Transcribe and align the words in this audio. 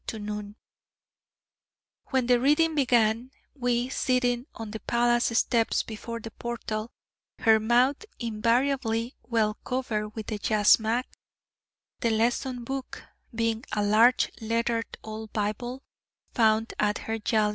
to 0.07 0.17
noon, 0.17 0.55
when 2.07 2.25
the 2.25 2.39
reading 2.39 2.73
began, 2.73 3.29
we 3.53 3.87
sitting 3.87 4.47
on 4.55 4.71
the 4.71 4.79
palace 4.79 5.25
steps 5.37 5.83
before 5.83 6.19
the 6.19 6.31
portal, 6.31 6.89
her 7.41 7.59
mouth 7.59 8.03
invariably 8.19 9.15
well 9.21 9.53
covered 9.63 10.09
with 10.09 10.25
the 10.27 10.39
yashmak, 10.39 11.05
the 11.99 12.09
lesson 12.09 12.63
book 12.63 13.03
being 13.35 13.63
a 13.73 13.83
large 13.83 14.31
lettered 14.41 14.97
old 15.03 15.31
Bible 15.33 15.83
found 16.33 16.73
at 16.79 16.97
her 17.07 17.19
yali. 17.19 17.49